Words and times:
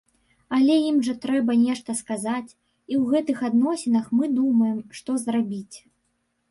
Але 0.59 0.77
ім 0.91 0.95
жа 1.07 1.13
трэба 1.25 1.57
нешта 1.65 1.95
сказаць, 2.01 2.55
і 2.93 2.99
ў 3.01 3.05
гэтых 3.13 3.37
адносінах 3.51 4.05
мы 4.21 4.25
думаем, 4.41 4.77
што 5.01 5.11
зрабіць. 5.29 5.77